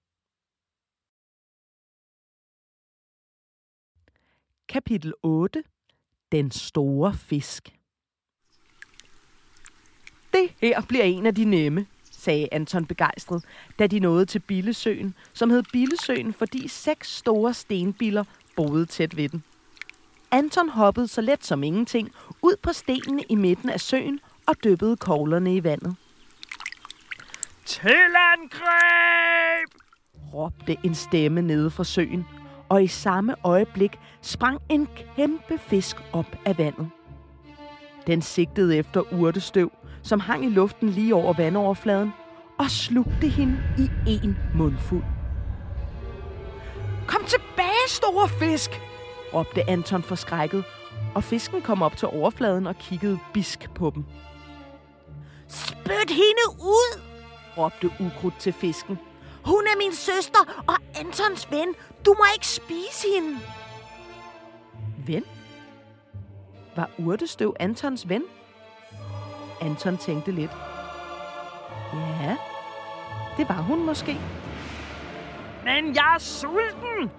Kapitel 4.68 5.14
8. 5.22 5.64
Den 6.32 6.50
store 6.50 7.14
fisk. 7.14 7.78
Det 10.32 10.54
her 10.60 10.82
bliver 10.88 11.04
en 11.04 11.26
af 11.26 11.34
de 11.34 11.44
nemme, 11.44 11.86
sagde 12.02 12.48
Anton 12.52 12.86
begejstret, 12.86 13.44
da 13.78 13.86
de 13.86 14.00
nåede 14.00 14.26
til 14.26 14.38
Billesøen, 14.38 15.14
som 15.32 15.50
hed 15.50 15.62
Billesøen, 15.72 16.32
fordi 16.32 16.68
seks 16.68 17.16
store 17.16 17.54
stenbiller 17.54 18.24
boede 18.56 18.86
tæt 18.86 19.16
ved 19.16 19.28
den. 19.28 19.44
Anton 20.30 20.68
hoppede 20.68 21.08
så 21.08 21.20
let 21.20 21.44
som 21.44 21.62
ingenting 21.62 22.12
ud 22.42 22.56
på 22.62 22.72
stenene 22.72 23.22
i 23.28 23.34
midten 23.34 23.68
af 23.68 23.80
søen 23.80 24.20
og 24.46 24.64
dyppede 24.64 24.96
koglerne 24.96 25.56
i 25.56 25.64
vandet. 25.64 25.96
Til 27.68 28.14
angreb! 28.34 29.68
råbte 30.34 30.76
en 30.84 30.94
stemme 30.94 31.42
nede 31.42 31.70
fra 31.70 31.84
søen, 31.84 32.26
og 32.68 32.82
i 32.82 32.86
samme 32.86 33.34
øjeblik 33.44 33.98
sprang 34.22 34.60
en 34.68 34.88
kæmpe 35.16 35.58
fisk 35.58 35.96
op 36.12 36.36
af 36.44 36.58
vandet. 36.58 36.90
Den 38.06 38.22
sigtede 38.22 38.76
efter 38.76 39.12
urtestøv, 39.12 39.72
som 40.02 40.20
hang 40.20 40.44
i 40.44 40.48
luften 40.48 40.88
lige 40.88 41.14
over 41.14 41.32
vandoverfladen, 41.32 42.12
og 42.58 42.70
slugte 42.70 43.28
hende 43.28 43.58
i 43.78 43.90
en 44.24 44.38
mundfuld. 44.54 45.04
Kom 47.06 47.24
tilbage, 47.24 47.88
store 47.88 48.28
fisk! 48.28 48.70
råbte 49.34 49.70
Anton 49.70 50.02
forskrækket, 50.02 50.64
og 51.14 51.24
fisken 51.24 51.62
kom 51.62 51.82
op 51.82 51.96
til 51.96 52.08
overfladen 52.08 52.66
og 52.66 52.76
kiggede 52.76 53.18
bisk 53.34 53.70
på 53.74 53.92
dem. 53.94 54.04
Spyt 55.48 56.10
hende 56.10 56.60
ud! 56.60 57.07
Råbte 57.58 57.90
Ukrudt 58.00 58.38
til 58.38 58.52
fisken. 58.52 58.98
Hun 59.44 59.66
er 59.66 59.78
min 59.78 59.92
søster 59.92 60.64
og 60.66 61.00
Antons 61.00 61.50
ven. 61.50 61.74
Du 62.06 62.14
må 62.18 62.24
ikke 62.34 62.46
spise 62.46 63.06
hende. 63.14 63.38
Ven? 65.06 65.24
Var 66.76 66.90
urtestøv 66.98 67.56
Antons 67.60 68.08
ven? 68.08 68.22
Anton 69.60 69.96
tænkte 69.96 70.30
lidt. 70.32 70.50
Ja, 71.94 72.36
det 73.36 73.48
var 73.48 73.62
hun 73.62 73.86
måske. 73.86 74.20
Men 75.64 75.94
jeg 75.94 76.14
er 76.14 76.18
sulten, 76.18 77.10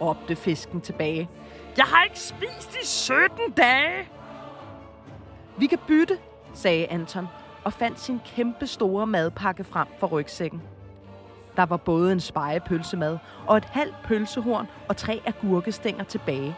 råbte 0.00 0.36
fisken 0.36 0.80
tilbage. 0.80 1.28
Jeg 1.76 1.84
har 1.84 2.04
ikke 2.04 2.20
spist 2.20 2.76
i 2.82 2.86
17 2.86 3.50
dage. 3.56 4.08
Vi 5.58 5.66
kan 5.66 5.78
bytte, 5.86 6.18
sagde 6.54 6.86
Anton 6.86 7.26
fandt 7.68 8.00
sin 8.00 8.20
kæmpe 8.24 8.66
store 8.66 9.06
madpakke 9.06 9.64
frem 9.64 9.88
for 9.98 10.06
rygsækken. 10.06 10.62
Der 11.56 11.66
var 11.66 11.76
både 11.76 12.12
en 12.12 12.20
spejepølsemad 12.20 13.18
og 13.46 13.56
et 13.56 13.64
halvt 13.64 13.96
pølsehorn 14.04 14.68
og 14.88 14.96
tre 14.96 15.20
agurkestænger 15.26 16.04
tilbage. 16.04 16.56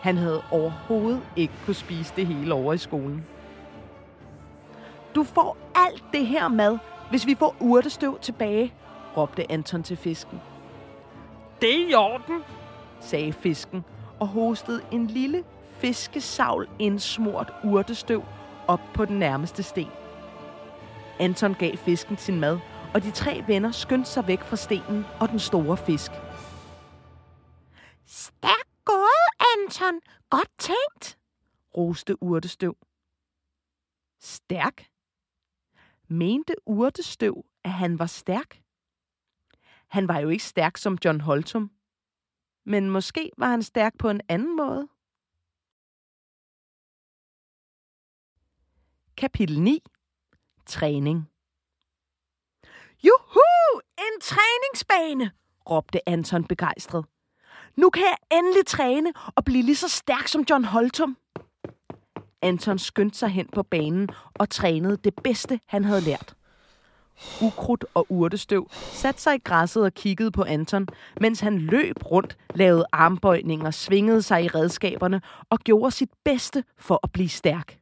Han 0.00 0.16
havde 0.16 0.42
overhovedet 0.50 1.20
ikke 1.36 1.54
kunne 1.64 1.74
spise 1.74 2.12
det 2.16 2.26
hele 2.26 2.54
over 2.54 2.72
i 2.72 2.78
skolen. 2.78 3.24
Du 5.14 5.22
får 5.24 5.56
alt 5.74 6.04
det 6.12 6.26
her 6.26 6.48
mad, 6.48 6.78
hvis 7.10 7.26
vi 7.26 7.34
får 7.34 7.56
urtestøv 7.60 8.18
tilbage, 8.20 8.74
råbte 9.16 9.52
Anton 9.52 9.82
til 9.82 9.96
fisken. 9.96 10.40
Det 11.60 11.82
er 11.82 11.88
i 11.88 11.94
orden, 11.94 12.42
sagde 13.00 13.32
fisken 13.32 13.84
og 14.20 14.28
hostede 14.28 14.80
en 14.90 15.06
lille 15.06 15.44
fiskesavl 15.70 16.68
indsmurt 16.78 17.52
urtestøv 17.64 18.24
op 18.68 18.80
på 18.94 19.04
den 19.04 19.18
nærmeste 19.18 19.62
sten. 19.62 19.88
Anton 21.22 21.54
gav 21.54 21.76
fisken 21.76 22.16
sin 22.16 22.40
mad, 22.40 22.58
og 22.94 23.02
de 23.02 23.10
tre 23.10 23.44
venner 23.46 23.72
skyndte 23.72 24.10
sig 24.10 24.26
væk 24.26 24.40
fra 24.40 24.56
stenen 24.56 25.04
og 25.20 25.28
den 25.28 25.38
store 25.38 25.76
fisk. 25.76 26.10
Stærk 28.06 28.68
gået, 28.84 29.28
Anton. 29.52 30.00
Godt 30.30 30.50
tænkt, 30.58 31.18
roste 31.76 32.22
urtestøv. 32.22 32.76
Stærk? 34.20 34.86
Mente 36.08 36.54
urtestøv, 36.66 37.44
at 37.64 37.72
han 37.72 37.98
var 37.98 38.06
stærk? 38.06 38.62
Han 39.88 40.08
var 40.08 40.18
jo 40.18 40.28
ikke 40.28 40.44
stærk 40.44 40.76
som 40.76 40.98
John 41.04 41.20
Holtum. 41.20 41.70
Men 42.64 42.90
måske 42.90 43.30
var 43.38 43.48
han 43.48 43.62
stærk 43.62 43.98
på 43.98 44.10
en 44.10 44.20
anden 44.28 44.56
måde. 44.56 44.88
Kapitel 49.16 49.60
9. 49.60 49.82
Træning. 50.66 51.28
Juhu! 53.04 53.80
En 53.98 54.20
træningsbane! 54.22 55.30
råbte 55.70 56.08
Anton 56.08 56.44
begejstret. 56.44 57.04
Nu 57.76 57.90
kan 57.90 58.02
jeg 58.02 58.38
endelig 58.38 58.66
træne 58.66 59.12
og 59.36 59.44
blive 59.44 59.62
lige 59.62 59.76
så 59.76 59.88
stærk 59.88 60.28
som 60.28 60.44
John 60.50 60.64
Holtum. 60.64 61.16
Anton 62.42 62.78
skyndte 62.78 63.18
sig 63.18 63.28
hen 63.28 63.48
på 63.48 63.62
banen 63.62 64.08
og 64.34 64.50
trænede 64.50 64.96
det 64.96 65.14
bedste, 65.24 65.60
han 65.66 65.84
havde 65.84 66.00
lært. 66.00 66.34
Ukrudt 67.42 67.84
og 67.94 68.06
urtestøv 68.08 68.68
satte 68.72 69.22
sig 69.22 69.34
i 69.34 69.38
græsset 69.38 69.84
og 69.84 69.94
kiggede 69.94 70.30
på 70.30 70.42
Anton, 70.42 70.86
mens 71.20 71.40
han 71.40 71.58
løb 71.58 71.96
rundt, 72.10 72.38
lavede 72.54 72.86
armbøjninger, 72.92 73.70
svingede 73.70 74.22
sig 74.22 74.44
i 74.44 74.48
redskaberne 74.48 75.22
og 75.50 75.58
gjorde 75.58 75.90
sit 75.90 76.10
bedste 76.24 76.64
for 76.78 77.00
at 77.02 77.12
blive 77.12 77.28
stærk. 77.28 77.81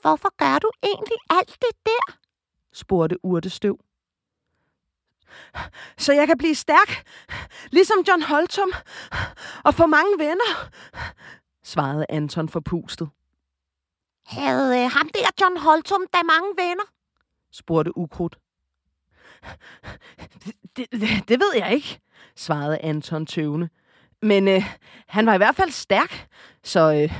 Hvorfor 0.00 0.36
gør 0.36 0.58
du 0.58 0.70
egentlig 0.82 1.16
alt 1.30 1.56
det 1.60 1.76
der? 1.86 2.16
spurgte 2.72 3.24
urtestøv. 3.24 3.78
Så 5.98 6.12
jeg 6.12 6.26
kan 6.26 6.38
blive 6.38 6.54
stærk, 6.54 7.06
ligesom 7.70 7.96
John 8.08 8.22
Holtum, 8.22 8.72
og 9.64 9.74
få 9.74 9.86
mange 9.86 10.18
venner, 10.18 10.70
svarede 11.62 12.06
Anton 12.08 12.48
forpustet. 12.48 13.08
Havde 14.26 14.84
øh, 14.84 14.90
ham 14.90 15.08
der 15.14 15.30
John 15.40 15.56
Holtum 15.56 16.06
da 16.12 16.18
mange 16.22 16.48
venner? 16.56 16.84
spurgte 17.52 17.96
Ukrudt. 17.98 18.38
Det, 20.76 20.86
det, 20.92 21.28
det 21.28 21.40
ved 21.40 21.52
jeg 21.56 21.74
ikke, 21.74 22.00
svarede 22.36 22.78
Anton 22.78 23.26
tøvende. 23.26 23.68
Men 24.22 24.48
øh, 24.48 24.76
han 25.06 25.26
var 25.26 25.34
i 25.34 25.36
hvert 25.36 25.56
fald 25.56 25.70
stærk, 25.70 26.28
så 26.64 26.80
øh, 26.92 27.12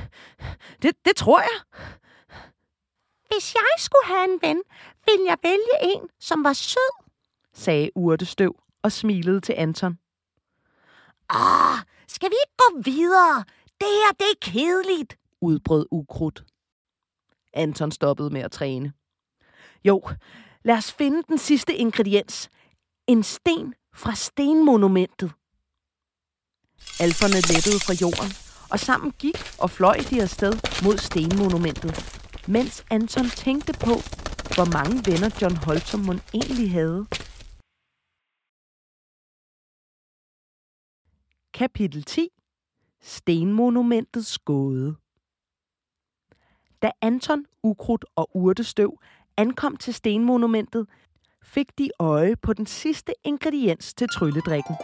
det, 0.81 1.05
det 1.05 1.15
tror 1.15 1.39
jeg. 1.39 1.81
Hvis 3.31 3.55
jeg 3.55 3.73
skulle 3.77 4.05
have 4.05 4.33
en 4.33 4.39
ven, 4.41 4.61
ville 5.05 5.25
jeg 5.27 5.37
vælge 5.43 5.77
en, 5.95 6.09
som 6.19 6.43
var 6.43 6.53
sød, 6.53 7.03
sagde 7.53 7.89
Urtestøv 7.95 8.55
og 8.83 8.91
smilede 8.91 9.39
til 9.39 9.53
Anton. 9.57 9.97
Ah, 11.29 11.79
skal 12.07 12.29
vi 12.29 12.35
ikke 12.43 12.55
gå 12.57 12.81
videre? 12.91 13.43
Det 13.81 13.87
her, 13.87 14.11
det 14.19 14.25
er 14.31 14.51
kedeligt, 14.51 15.17
udbrød 15.41 15.85
Ukrudt. 15.91 16.43
Anton 17.53 17.91
stoppede 17.91 18.29
med 18.29 18.41
at 18.41 18.51
træne. 18.51 18.93
Jo, 19.83 20.01
lad 20.63 20.77
os 20.77 20.91
finde 20.91 21.23
den 21.27 21.37
sidste 21.37 21.75
ingrediens. 21.75 22.49
En 23.07 23.23
sten 23.23 23.73
fra 23.93 24.15
stenmonumentet. 24.15 25.31
Alferne 26.99 27.35
lettede 27.35 27.79
fra 27.85 27.93
jorden, 28.01 28.31
og 28.71 28.79
sammen 28.79 29.11
gik 29.11 29.37
og 29.59 29.69
fløj 29.69 29.97
de 30.09 30.21
afsted 30.21 30.83
mod 30.83 30.97
stenmonumentet, 30.97 32.20
mens 32.47 32.85
Anton 32.89 33.25
tænkte 33.25 33.73
på, 33.73 33.93
hvor 34.55 34.67
mange 34.77 34.95
venner 35.11 35.29
John 35.41 35.57
Holtum 35.65 36.01
egentlig 36.33 36.71
havde. 36.71 37.05
Kapitel 41.53 42.03
10 42.03 42.29
Stenmonumentets 43.01 44.39
gåde 44.39 44.95
Da 46.81 46.91
Anton, 47.01 47.45
Ukrudt 47.63 48.05
og 48.15 48.29
Urtestøv 48.33 48.99
ankom 49.37 49.77
til 49.77 49.93
stenmonumentet, 49.93 50.87
fik 51.43 51.77
de 51.77 51.89
øje 51.99 52.35
på 52.35 52.53
den 52.53 52.65
sidste 52.65 53.13
ingrediens 53.23 53.93
til 53.93 54.07
trylledrikken. 54.09 54.75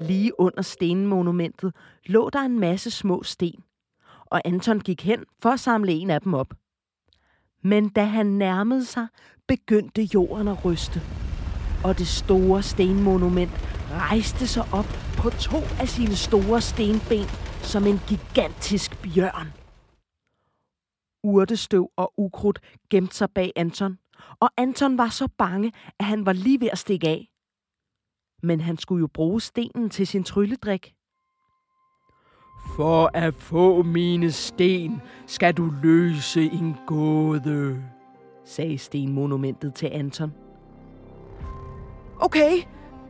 Lige 0.00 0.40
under 0.40 0.62
stenmonumentet 0.62 1.76
lå 2.06 2.30
der 2.30 2.40
en 2.40 2.60
masse 2.60 2.90
små 2.90 3.22
sten, 3.22 3.64
og 4.32 4.40
Anton 4.44 4.80
gik 4.80 5.02
hen 5.02 5.24
for 5.42 5.50
at 5.50 5.60
samle 5.60 5.92
en 5.92 6.10
af 6.10 6.20
dem 6.20 6.34
op. 6.34 6.54
Men 7.62 7.88
da 7.88 8.04
han 8.04 8.26
nærmede 8.26 8.84
sig, 8.84 9.06
begyndte 9.48 10.02
jorden 10.02 10.48
at 10.48 10.64
ryste, 10.64 11.00
og 11.84 11.98
det 11.98 12.06
store 12.06 12.62
stenmonument 12.62 13.50
rejste 13.90 14.46
sig 14.46 14.64
op 14.72 14.88
på 15.18 15.30
to 15.30 15.56
af 15.80 15.88
sine 15.88 16.16
store 16.16 16.60
stenben 16.60 17.26
som 17.62 17.86
en 17.86 17.98
gigantisk 18.08 19.02
bjørn. 19.02 19.52
Urtestøv 21.22 21.90
og 21.96 22.12
ukrudt 22.16 22.60
gemte 22.90 23.16
sig 23.16 23.30
bag 23.30 23.52
Anton, 23.56 23.98
og 24.40 24.50
Anton 24.56 24.98
var 24.98 25.08
så 25.08 25.28
bange, 25.38 25.72
at 25.98 26.04
han 26.04 26.26
var 26.26 26.32
lige 26.32 26.60
ved 26.60 26.68
at 26.72 26.78
stikke 26.78 27.08
af. 27.08 27.28
Men 28.42 28.60
han 28.60 28.76
skulle 28.76 29.00
jo 29.00 29.06
bruge 29.06 29.40
stenen 29.40 29.90
til 29.90 30.06
sin 30.06 30.24
trylledrik. 30.24 30.94
For 32.76 33.10
at 33.14 33.34
få 33.34 33.82
mine 33.82 34.32
sten, 34.32 35.02
skal 35.26 35.54
du 35.54 35.72
løse 35.82 36.42
en 36.42 36.76
gåde, 36.86 37.82
sagde 38.44 38.78
stenmonumentet 38.78 39.74
til 39.74 39.88
Anton. 39.92 40.32
Okay, 42.20 42.52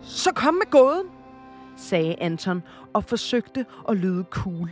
så 0.01 0.33
kom 0.35 0.55
med 0.55 0.71
gåden, 0.71 1.07
sagde 1.77 2.15
Anton 2.19 2.62
og 2.93 3.05
forsøgte 3.05 3.67
at 3.88 3.97
lyde 3.97 4.25
cool. 4.31 4.71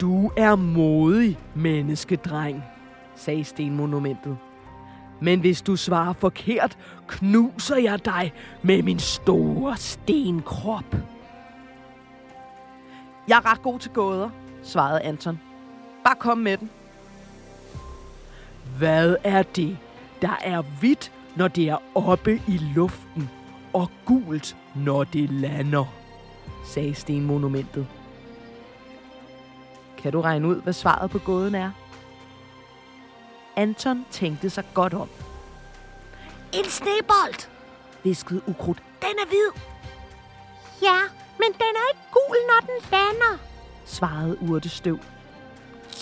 Du 0.00 0.30
er 0.36 0.54
modig, 0.54 1.38
menneskedreng, 1.54 2.62
sagde 3.14 3.44
stenmonumentet. 3.44 4.38
Men 5.20 5.40
hvis 5.40 5.62
du 5.62 5.76
svarer 5.76 6.12
forkert, 6.12 6.78
knuser 7.06 7.76
jeg 7.76 8.04
dig 8.04 8.32
med 8.62 8.82
min 8.82 8.98
store 8.98 9.76
stenkrop. 9.76 10.96
Jeg 13.28 13.36
er 13.36 13.50
ret 13.50 13.62
god 13.62 13.78
til 13.78 13.90
gåder, 13.90 14.30
svarede 14.62 15.00
Anton. 15.00 15.40
Bare 16.04 16.14
kom 16.14 16.38
med 16.38 16.56
den. 16.56 16.70
Hvad 18.78 19.16
er 19.24 19.42
det, 19.42 19.78
der 20.22 20.36
er 20.42 20.62
hvidt, 20.80 21.12
når 21.36 21.48
det 21.48 21.68
er 21.68 21.76
oppe 21.94 22.42
i 22.48 22.58
luften, 22.74 23.30
og 23.72 23.90
gult, 24.04 24.56
når 24.74 25.04
det 25.04 25.30
lander? 25.30 25.84
sagde 26.66 26.94
stenmonumentet. 26.94 27.86
Kan 29.98 30.12
du 30.12 30.20
regne 30.20 30.48
ud, 30.48 30.62
hvad 30.62 30.72
svaret 30.72 31.10
på 31.10 31.18
gåden 31.18 31.54
er? 31.54 31.70
Anton 33.56 34.06
tænkte 34.10 34.50
sig 34.50 34.64
godt 34.74 34.94
om. 34.94 35.08
En 36.52 36.64
snebold, 36.64 37.48
viskede 38.04 38.42
Ukrudt. 38.48 38.82
Den 39.00 39.18
er 39.22 39.26
hvid. 39.26 39.62
Ja, 40.82 40.98
men 41.38 41.52
den 41.52 41.74
er 41.80 41.88
ikke 41.92 42.06
gul, 42.12 42.36
når 42.46 42.60
den 42.66 42.90
lander, 42.90 43.38
svarede 43.84 44.38
Urtestøv. 44.42 44.98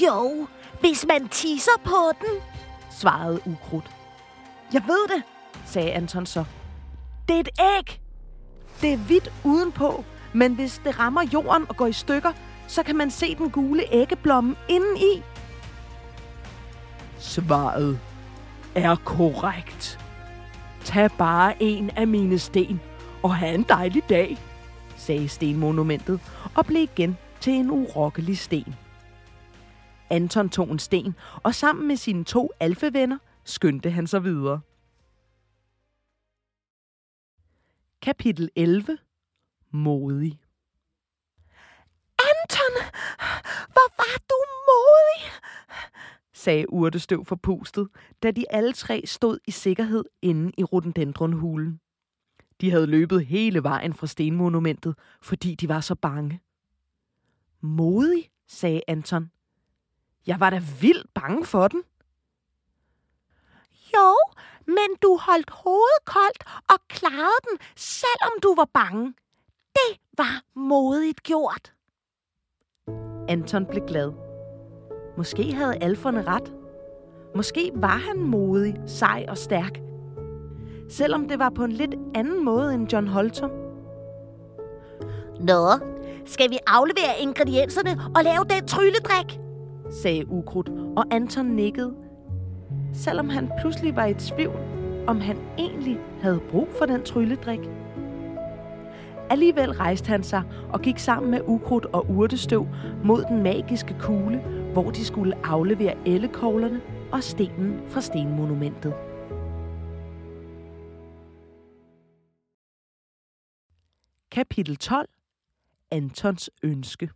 Jo, 0.01 0.47
hvis 0.81 1.07
man 1.09 1.29
tisser 1.29 1.81
på 1.85 2.13
den, 2.21 2.41
svarede 2.91 3.41
Ukrudt. 3.47 3.91
Jeg 4.73 4.83
ved 4.87 5.17
det, 5.17 5.23
sagde 5.67 5.93
Anton 5.93 6.27
så. 6.27 6.45
Det 7.29 7.37
er 7.37 7.41
et 7.41 7.49
æg. 7.61 8.01
Det 8.81 8.93
er 8.93 8.97
hvidt 8.97 9.33
udenpå, 9.45 10.05
men 10.33 10.55
hvis 10.55 10.81
det 10.85 10.99
rammer 10.99 11.23
jorden 11.33 11.67
og 11.69 11.77
går 11.77 11.87
i 11.87 11.93
stykker, 11.93 12.33
så 12.67 12.83
kan 12.83 12.97
man 12.97 13.11
se 13.11 13.35
den 13.35 13.51
gule 13.51 13.83
æggeblomme 13.93 14.57
indeni. 14.69 15.23
Svaret 17.19 18.01
er 18.75 18.97
korrekt. 18.97 20.01
Tag 20.85 21.11
bare 21.19 21.63
en 21.63 21.91
af 21.91 22.07
mine 22.07 22.39
sten 22.39 22.81
og 23.23 23.37
have 23.37 23.55
en 23.55 23.63
dejlig 23.63 24.03
dag, 24.09 24.39
sagde 25.05 25.29
stenmonumentet 25.29 26.21
og 26.57 26.67
blev 26.67 26.83
igen 26.83 27.17
til 27.41 27.53
en 27.53 27.71
urokkelig 27.71 28.39
sten. 28.39 28.75
Anton 30.11 30.49
tog 30.49 30.71
en 30.71 30.79
sten, 30.79 31.15
og 31.43 31.55
sammen 31.55 31.89
med 31.89 31.97
sine 31.97 32.25
to 32.25 32.51
alfevenner 32.61 33.19
skyndte 33.45 33.91
han 33.91 34.07
sig 34.07 34.25
videre. 34.25 34.61
Kapitel 38.03 38.51
11 38.57 38.99
Modig 39.71 40.41
Anton, 42.19 42.75
hvor 43.73 43.97
var 43.97 44.19
du 44.31 44.39
modig, 44.69 45.33
sagde 46.35 46.73
Urtestøv 46.73 47.25
forpustet, 47.25 47.89
da 48.23 48.31
de 48.31 48.45
alle 48.51 48.73
tre 48.73 49.03
stod 49.07 49.39
i 49.47 49.51
sikkerhed 49.51 50.05
inde 50.23 50.53
i 50.59 50.65
rhododendronhulen. 50.65 51.81
De 52.61 52.71
havde 52.71 52.87
løbet 52.87 53.27
hele 53.27 53.63
vejen 53.63 53.95
fra 53.95 54.07
stenmonumentet, 54.07 54.99
fordi 55.23 55.55
de 55.55 55.69
var 55.69 55.81
så 55.81 55.95
bange. 55.95 56.41
Modig, 57.61 58.31
sagde 58.47 58.81
Anton. 58.89 59.31
Jeg 60.27 60.41
var 60.41 60.51
da 60.51 60.63
vildt 60.81 61.15
bange 61.15 61.45
for 61.45 61.69
den. 61.69 61.83
Jo, 63.95 64.17
men 64.67 64.97
du 65.03 65.19
holdt 65.23 65.51
hovedet 65.51 66.05
koldt 66.05 66.45
og 66.71 66.89
klarede 66.89 67.41
den, 67.51 67.59
selvom 67.77 68.33
du 68.43 68.55
var 68.55 68.69
bange. 68.75 69.15
Det 69.75 70.01
var 70.19 70.43
modigt 70.55 71.23
gjort. 71.23 71.73
Anton 73.29 73.67
blev 73.67 73.87
glad. 73.87 74.13
Måske 75.17 75.53
havde 75.53 75.77
alferne 75.83 76.23
ret. 76.23 76.55
Måske 77.35 77.71
var 77.75 77.97
han 77.97 78.19
modig, 78.19 78.75
sej 78.87 79.27
og 79.29 79.39
stærk. 79.39 79.81
Selvom 80.89 81.29
det 81.29 81.39
var 81.39 81.51
på 81.51 81.65
en 81.65 81.73
lidt 81.73 81.95
anden 82.15 82.45
måde 82.45 82.75
end 82.75 82.93
John 82.93 83.09
Holtum. 83.09 83.51
Nå, 85.41 85.69
skal 86.25 86.51
vi 86.51 86.59
aflevere 86.67 87.21
ingredienserne 87.21 87.91
og 88.17 88.25
lave 88.25 88.45
den 88.51 88.67
trylledrik? 88.67 89.41
sagde 90.03 90.31
Ukrudt, 90.31 90.71
og 90.97 91.05
Anton 91.11 91.47
nikkede, 91.47 91.95
selvom 92.93 93.29
han 93.29 93.51
pludselig 93.61 93.97
var 93.97 94.07
i 94.07 94.15
tvivl, 94.15 94.57
om 95.07 95.21
han 95.21 95.37
egentlig 95.59 95.99
havde 96.23 96.41
brug 96.51 96.69
for 96.79 96.87
den 96.87 97.03
trylledrik. 97.03 97.61
Alligevel 99.31 99.71
rejste 99.73 100.09
han 100.09 100.23
sig 100.23 100.43
og 100.73 100.81
gik 100.81 100.99
sammen 100.99 101.31
med 101.31 101.41
Ukrudt 101.47 101.87
og 101.93 102.11
Urtestøv 102.11 102.67
mod 103.05 103.25
den 103.29 103.43
magiske 103.43 103.97
kugle, 104.01 104.43
hvor 104.73 104.91
de 104.91 105.05
skulle 105.05 105.35
aflevere 105.45 105.95
ellekoglerne 106.07 106.81
og 107.13 107.23
stenen 107.23 107.81
fra 107.89 108.01
stenmonumentet. 108.01 108.95
Kapitel 114.35 114.77
12. 114.77 115.09
Antons 115.91 116.51
ønske. 116.63 117.11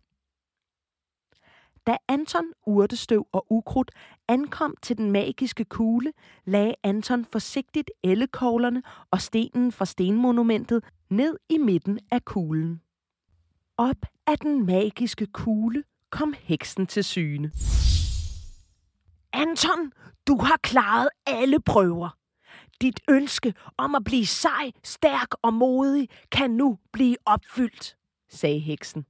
Da 1.87 1.97
Anton, 2.07 2.43
Urtestøv 2.65 3.27
og 3.31 3.45
Ukrudt 3.49 3.91
ankom 4.27 4.75
til 4.81 4.97
den 4.97 5.11
magiske 5.11 5.65
kugle, 5.65 6.13
lagde 6.45 6.75
Anton 6.83 7.25
forsigtigt 7.25 7.91
ellekoglerne 8.03 8.83
og 9.11 9.21
stenen 9.21 9.71
fra 9.71 9.85
stenmonumentet 9.85 10.83
ned 11.09 11.37
i 11.49 11.57
midten 11.57 11.99
af 12.11 12.25
kuglen. 12.25 12.81
Op 13.77 14.05
af 14.27 14.37
den 14.37 14.65
magiske 14.65 15.25
kugle 15.25 15.83
kom 16.09 16.33
heksen 16.37 16.87
til 16.87 17.03
syne. 17.03 17.51
Anton, 19.33 19.91
du 20.27 20.37
har 20.37 20.57
klaret 20.63 21.09
alle 21.27 21.59
prøver. 21.61 22.18
Dit 22.81 22.99
ønske 23.09 23.53
om 23.77 23.95
at 23.95 24.03
blive 24.03 24.25
sej, 24.25 24.71
stærk 24.83 25.27
og 25.41 25.53
modig 25.53 26.09
kan 26.31 26.51
nu 26.51 26.77
blive 26.93 27.15
opfyldt, 27.25 27.95
sagde 28.29 28.59
heksen. 28.59 29.05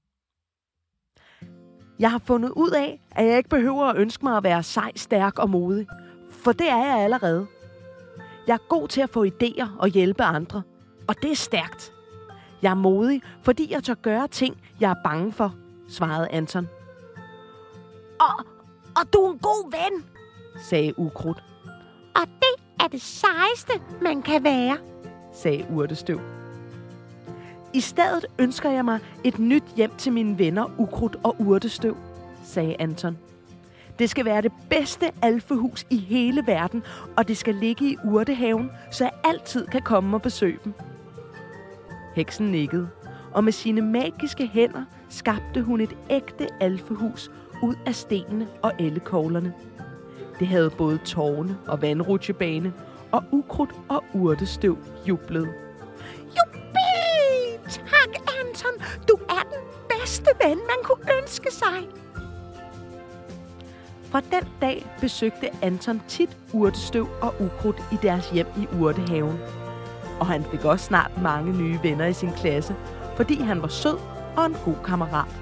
Jeg 1.99 2.11
har 2.11 2.19
fundet 2.19 2.49
ud 2.49 2.71
af, 2.71 3.01
at 3.11 3.25
jeg 3.25 3.37
ikke 3.37 3.49
behøver 3.49 3.85
at 3.85 3.97
ønske 3.97 4.25
mig 4.25 4.37
at 4.37 4.43
være 4.43 4.63
sej, 4.63 4.91
stærk 4.95 5.39
og 5.39 5.49
modig. 5.49 5.87
For 6.29 6.51
det 6.51 6.69
er 6.69 6.85
jeg 6.85 6.99
allerede. 6.99 7.47
Jeg 8.47 8.53
er 8.53 8.67
god 8.69 8.87
til 8.87 9.01
at 9.01 9.09
få 9.09 9.25
idéer 9.25 9.77
og 9.79 9.87
hjælpe 9.87 10.23
andre. 10.23 10.61
Og 11.07 11.15
det 11.21 11.31
er 11.31 11.35
stærkt. 11.35 11.93
Jeg 12.61 12.69
er 12.71 12.75
modig, 12.75 13.21
fordi 13.41 13.71
jeg 13.71 13.83
tør 13.83 13.93
gøre 13.93 14.27
ting, 14.27 14.61
jeg 14.79 14.91
er 14.91 15.03
bange 15.03 15.31
for, 15.31 15.55
svarede 15.89 16.27
Anton. 16.29 16.67
Og, 18.19 18.45
og 18.95 19.13
du 19.13 19.19
er 19.19 19.31
en 19.31 19.39
god 19.39 19.71
ven, 19.71 20.05
sagde 20.61 20.99
Ukrudt, 20.99 21.43
Og 22.15 22.27
det 22.27 22.58
er 22.79 22.87
det 22.87 23.01
sejeste, 23.01 23.73
man 24.01 24.21
kan 24.21 24.43
være. 24.43 24.77
sagde 25.33 25.65
Urtestøv. 25.71 26.19
I 27.73 27.81
stedet 27.81 28.25
ønsker 28.39 28.69
jeg 28.69 28.85
mig 28.85 28.99
et 29.23 29.39
nyt 29.39 29.63
hjem 29.75 29.91
til 29.97 30.13
mine 30.13 30.39
venner 30.39 30.65
Ukrudt 30.77 31.15
og 31.23 31.35
Urtestøv, 31.39 31.97
sagde 32.43 32.75
Anton. 32.79 33.17
Det 33.99 34.09
skal 34.09 34.25
være 34.25 34.41
det 34.41 34.51
bedste 34.69 35.11
alfehus 35.21 35.85
i 35.89 35.97
hele 35.97 36.43
verden, 36.47 36.83
og 37.17 37.27
det 37.27 37.37
skal 37.37 37.55
ligge 37.55 37.85
i 37.85 37.97
urtehaven, 38.05 38.71
så 38.91 39.03
jeg 39.03 39.13
altid 39.23 39.67
kan 39.67 39.81
komme 39.81 40.17
og 40.17 40.21
besøge 40.21 40.59
dem. 40.63 40.73
Heksen 42.15 42.45
nikkede, 42.51 42.89
og 43.31 43.43
med 43.43 43.51
sine 43.51 43.81
magiske 43.81 44.47
hænder 44.47 44.83
skabte 45.09 45.61
hun 45.61 45.81
et 45.81 45.97
ægte 46.09 46.47
alfehus 46.59 47.31
ud 47.63 47.75
af 47.85 47.95
stenene 47.95 48.47
og 48.61 48.71
ellekoglerne. 48.79 49.53
Det 50.39 50.47
havde 50.47 50.69
både 50.69 50.97
tårne 50.97 51.57
og 51.67 51.81
vandrutsjebane, 51.81 52.73
og 53.11 53.23
ukrudt 53.31 53.71
og 53.89 54.03
urtestøv 54.13 54.77
jublede. 55.07 55.47
Jubi! 56.25 56.89
Tak, 57.69 58.09
Anton. 58.39 58.85
Du 59.07 59.15
er 59.29 59.43
den 59.43 59.63
bedste 59.89 60.31
ven, 60.43 60.57
man 60.57 60.77
kunne 60.83 61.13
ønske 61.21 61.53
sig. 61.53 61.87
Fra 64.11 64.19
den 64.19 64.47
dag 64.61 64.85
besøgte 65.01 65.49
Anton 65.61 66.01
tit 66.07 66.37
urtestøv 66.53 67.07
og 67.21 67.33
ukrudt 67.39 67.83
i 67.91 67.97
deres 68.01 68.29
hjem 68.29 68.47
i 68.57 68.67
urtehaven. 68.79 69.39
Og 70.19 70.27
han 70.27 70.43
fik 70.43 70.65
også 70.65 70.85
snart 70.85 71.11
mange 71.21 71.57
nye 71.57 71.79
venner 71.83 72.05
i 72.05 72.13
sin 72.13 72.31
klasse, 72.31 72.75
fordi 73.15 73.41
han 73.41 73.61
var 73.61 73.67
sød 73.67 73.97
og 74.37 74.45
en 74.45 74.55
god 74.65 74.75
kammerat. 74.85 75.35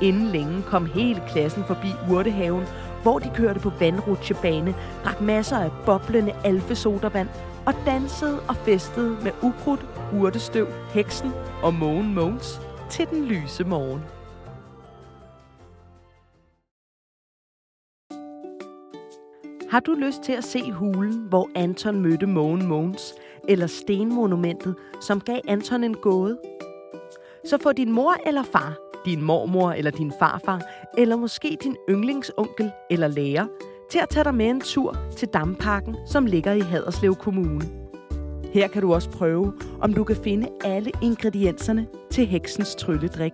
Inden 0.00 0.26
længe 0.26 0.62
kom 0.62 0.86
hele 0.86 1.22
klassen 1.28 1.64
forbi 1.64 1.88
urtehaven, 2.10 2.64
hvor 3.04 3.18
de 3.18 3.30
kørte 3.34 3.60
på 3.60 3.70
vandrutsjebane, 3.80 4.74
drak 5.04 5.20
masser 5.20 5.56
af 5.56 5.70
boblende 5.86 6.34
alfesodavand 6.44 7.28
og 7.66 7.74
dansede 7.86 8.40
og 8.48 8.56
festede 8.56 9.16
med 9.22 9.32
ukrudt, 9.42 9.86
urtestøv, 10.14 10.66
heksen 10.94 11.32
og 11.62 11.74
Mogen 11.74 12.14
Mogens 12.14 12.60
til 12.90 13.06
den 13.10 13.24
lyse 13.24 13.64
morgen. 13.64 14.00
Har 19.70 19.80
du 19.80 19.92
lyst 19.92 20.22
til 20.22 20.32
at 20.32 20.44
se 20.44 20.72
hulen, 20.72 21.26
hvor 21.28 21.48
Anton 21.54 22.00
mødte 22.00 22.26
Mogen 22.26 22.66
Mogens, 22.66 23.14
eller 23.48 23.66
stenmonumentet, 23.66 24.74
som 25.00 25.20
gav 25.20 25.40
Anton 25.48 25.84
en 25.84 25.94
gåde? 25.94 26.38
Så 27.44 27.58
få 27.58 27.72
din 27.72 27.92
mor 27.92 28.14
eller 28.26 28.42
far, 28.42 28.83
din 29.04 29.22
mormor 29.22 29.72
eller 29.72 29.90
din 29.90 30.12
farfar, 30.18 30.62
eller 30.98 31.16
måske 31.16 31.56
din 31.62 31.76
yndlingsonkel 31.90 32.70
eller 32.90 33.08
lærer, 33.08 33.46
til 33.90 33.98
at 33.98 34.08
tage 34.08 34.24
dig 34.24 34.34
med 34.34 34.46
en 34.46 34.60
tur 34.60 34.96
til 35.16 35.28
Damparken, 35.28 35.96
som 36.06 36.26
ligger 36.26 36.52
i 36.52 36.60
Haderslev 36.60 37.14
Kommune. 37.14 37.64
Her 38.52 38.68
kan 38.68 38.82
du 38.82 38.94
også 38.94 39.10
prøve, 39.10 39.52
om 39.80 39.94
du 39.94 40.04
kan 40.04 40.16
finde 40.16 40.48
alle 40.64 40.90
ingredienserne 41.02 41.86
til 42.10 42.26
heksens 42.26 42.74
trylledrik. 42.74 43.32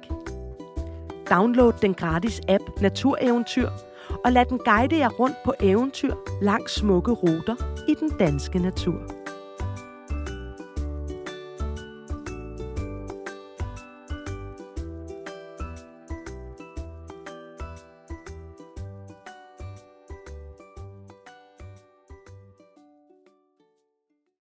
Download 1.31 1.73
den 1.83 1.95
gratis 1.95 2.41
app 2.49 2.65
Natureventyr, 2.81 3.69
og 4.25 4.33
lad 4.33 4.45
den 4.45 4.59
guide 4.59 4.97
jer 4.97 5.09
rundt 5.09 5.37
på 5.45 5.53
eventyr 5.61 6.15
langs 6.43 6.75
smukke 6.75 7.13
ruter 7.13 7.57
i 7.89 7.95
den 7.95 8.11
danske 8.19 8.59
natur. 8.59 9.20